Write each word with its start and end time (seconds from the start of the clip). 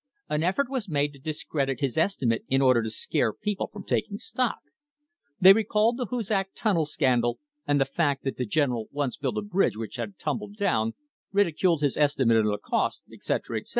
An 0.29 0.41
effort 0.41 0.67
was 0.67 0.89
made 0.89 1.13
to 1.13 1.19
discredit 1.19 1.79
his 1.79 1.95
estimate 1.95 2.43
in 2.47 2.59
order 2.59 2.81
to 2.81 2.89
scare 2.89 3.31
people 3.31 3.67
from 3.71 3.83
taking 3.83 4.17
stock. 4.17 4.57
They 5.39 5.53
recalled 5.53 5.97
the 5.97 6.07
Hoosac 6.07 6.55
Tunnel 6.55 6.85
scandal 6.85 7.37
and 7.67 7.79
the 7.79 7.85
fact 7.85 8.23
that 8.23 8.37
the 8.37 8.47
General 8.47 8.87
once 8.91 9.15
built 9.15 9.37
a 9.37 9.43
bridge 9.43 9.77
which 9.77 9.97
had 9.97 10.17
tumbled 10.17 10.55
down, 10.55 10.93
ridi 11.31 11.51
culed 11.51 11.81
his 11.83 11.97
estimate 11.97 12.37
of 12.37 12.45
the 12.45 12.57
cost, 12.57 13.03
etc., 13.13 13.59
etc. 13.59 13.69